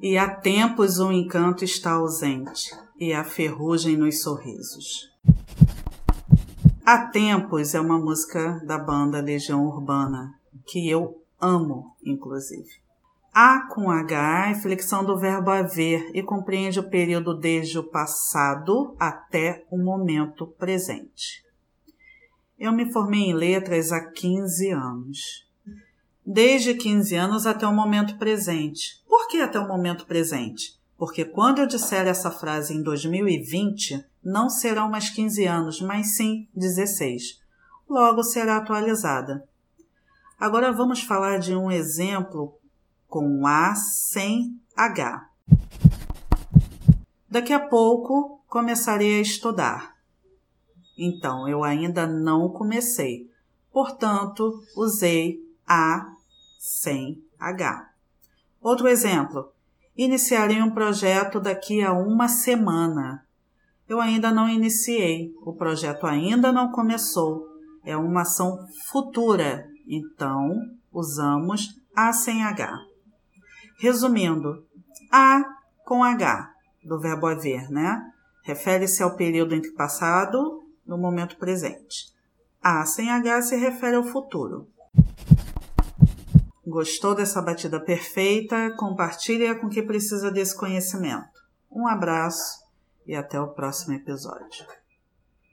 E 0.00 0.16
há 0.16 0.32
tempos 0.32 1.00
o 1.00 1.10
encanto 1.10 1.64
está 1.64 1.94
ausente, 1.94 2.70
e 3.00 3.12
a 3.12 3.24
ferrugem 3.24 3.96
nos 3.96 4.22
sorrisos. 4.22 5.10
Há 6.86 7.06
tempos 7.06 7.74
é 7.74 7.80
uma 7.80 7.98
música 7.98 8.62
da 8.64 8.78
banda 8.78 9.20
Legião 9.20 9.66
Urbana, 9.66 10.32
que 10.68 10.88
eu 10.88 11.20
amo, 11.40 11.96
inclusive. 12.04 12.70
A 13.34 13.66
com 13.74 13.90
H 13.90 14.50
é 14.50 14.54
flexão 14.54 15.04
do 15.04 15.18
verbo 15.18 15.50
haver 15.50 16.12
e 16.14 16.22
compreende 16.22 16.78
o 16.78 16.88
período 16.88 17.34
desde 17.34 17.76
o 17.76 17.82
passado 17.82 18.94
até 19.00 19.66
o 19.68 19.76
momento 19.76 20.46
presente. 20.46 21.44
Eu 22.56 22.70
me 22.70 22.92
formei 22.92 23.30
em 23.30 23.34
letras 23.34 23.90
há 23.90 24.00
15 24.00 24.70
anos 24.70 25.48
desde 26.28 26.74
15 26.74 27.14
anos 27.16 27.46
até 27.46 27.66
o 27.66 27.72
momento 27.72 28.18
presente. 28.18 29.02
Por 29.18 29.26
que 29.26 29.40
até 29.40 29.58
o 29.58 29.66
momento 29.66 30.06
presente? 30.06 30.78
Porque 30.96 31.24
quando 31.24 31.58
eu 31.58 31.66
disser 31.66 32.06
essa 32.06 32.30
frase 32.30 32.72
em 32.72 32.84
2020, 32.84 34.06
não 34.22 34.48
serão 34.48 34.88
mais 34.88 35.10
15 35.10 35.44
anos, 35.44 35.80
mas 35.80 36.14
sim 36.14 36.46
16. 36.54 37.42
Logo 37.90 38.22
será 38.22 38.58
atualizada. 38.58 39.44
Agora 40.38 40.70
vamos 40.70 41.02
falar 41.02 41.40
de 41.40 41.52
um 41.52 41.68
exemplo 41.68 42.56
com 43.08 43.44
A 43.44 43.74
sem 43.74 44.56
H. 44.76 45.28
Daqui 47.28 47.52
a 47.52 47.58
pouco 47.58 48.40
começarei 48.46 49.18
a 49.18 49.22
estudar. 49.22 49.96
Então, 50.96 51.48
eu 51.48 51.64
ainda 51.64 52.06
não 52.06 52.48
comecei. 52.48 53.28
Portanto, 53.72 54.62
usei 54.76 55.40
A 55.66 56.06
sem 56.56 57.20
H. 57.36 57.97
Outro 58.60 58.88
exemplo: 58.88 59.52
iniciarei 59.96 60.60
um 60.60 60.70
projeto 60.70 61.40
daqui 61.40 61.82
a 61.82 61.92
uma 61.92 62.28
semana. 62.28 63.24
Eu 63.88 64.00
ainda 64.00 64.30
não 64.30 64.48
iniciei, 64.48 65.32
o 65.42 65.54
projeto 65.54 66.06
ainda 66.06 66.52
não 66.52 66.70
começou, 66.70 67.46
é 67.84 67.96
uma 67.96 68.20
ação 68.20 68.58
futura, 68.90 69.66
então 69.86 70.60
usamos 70.92 71.80
A 71.96 72.12
sem 72.12 72.44
H. 72.44 72.70
Resumindo, 73.78 74.62
A 75.10 75.42
com 75.86 76.04
H, 76.04 76.50
do 76.84 77.00
verbo 77.00 77.26
haver, 77.26 77.70
né? 77.70 77.98
Refere-se 78.42 79.02
ao 79.02 79.16
período 79.16 79.54
entre 79.54 79.72
passado 79.72 80.62
e 80.86 80.92
o 80.92 80.98
momento 80.98 81.38
presente. 81.38 82.12
A 82.62 82.84
sem 82.84 83.10
H 83.10 83.42
se 83.42 83.56
refere 83.56 83.96
ao 83.96 84.04
futuro. 84.04 84.68
Gostou 86.68 87.14
dessa 87.14 87.40
batida 87.40 87.80
perfeita? 87.80 88.74
Compartilhe 88.76 89.54
com 89.54 89.70
quem 89.70 89.86
precisa 89.86 90.30
desse 90.30 90.54
conhecimento. 90.54 91.40
Um 91.70 91.86
abraço 91.86 92.62
e 93.06 93.14
até 93.14 93.40
o 93.40 93.48
próximo 93.48 93.94
episódio. 93.94 94.66